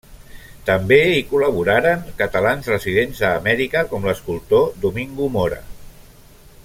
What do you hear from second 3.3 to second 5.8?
Amèrica, com l'escultor Domingo Mora.